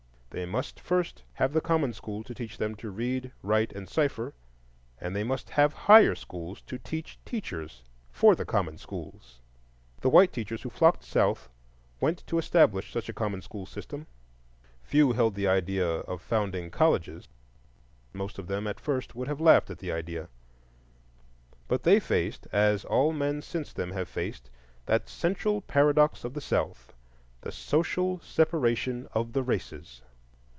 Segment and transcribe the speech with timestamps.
[0.33, 4.33] They must first have the common school to teach them to read, write, and cipher;
[4.97, 7.83] and they must have higher schools to teach teachers
[8.13, 9.41] for the common schools.
[9.99, 11.49] The white teachers who flocked South
[11.99, 14.07] went to establish such a common school system.
[14.83, 17.27] Few held the idea of founding colleges;
[18.13, 20.29] most of them at first would have laughed at the idea.
[21.67, 24.49] But they faced, as all men since them have faced,
[24.85, 30.03] that central paradox of the South,—the social separation of the races.